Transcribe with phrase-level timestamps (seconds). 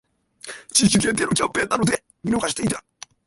[0.73, 2.83] 地域限定のキャンペーンなので見逃していた